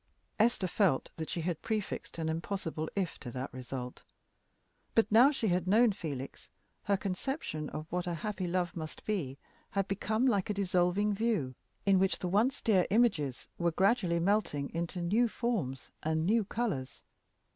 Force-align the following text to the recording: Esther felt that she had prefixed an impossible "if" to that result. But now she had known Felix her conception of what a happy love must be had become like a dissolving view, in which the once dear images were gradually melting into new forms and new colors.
Esther 0.39 0.65
felt 0.67 1.11
that 1.17 1.29
she 1.29 1.41
had 1.41 1.61
prefixed 1.61 2.17
an 2.17 2.27
impossible 2.27 2.89
"if" 2.95 3.19
to 3.19 3.29
that 3.29 3.53
result. 3.53 4.01
But 4.95 5.11
now 5.11 5.29
she 5.29 5.49
had 5.49 5.67
known 5.67 5.91
Felix 5.93 6.49
her 6.85 6.97
conception 6.97 7.69
of 7.69 7.85
what 7.91 8.07
a 8.07 8.15
happy 8.15 8.47
love 8.47 8.75
must 8.75 9.05
be 9.05 9.37
had 9.69 9.87
become 9.87 10.25
like 10.25 10.49
a 10.49 10.55
dissolving 10.55 11.13
view, 11.13 11.53
in 11.85 11.99
which 11.99 12.17
the 12.17 12.27
once 12.27 12.63
dear 12.63 12.87
images 12.89 13.47
were 13.59 13.69
gradually 13.69 14.19
melting 14.19 14.71
into 14.73 15.03
new 15.03 15.27
forms 15.27 15.91
and 16.01 16.25
new 16.25 16.45
colors. 16.45 17.03